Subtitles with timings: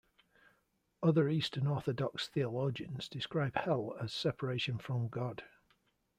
[1.03, 5.43] Other Eastern Orthodox theologians describe hell as separation from God.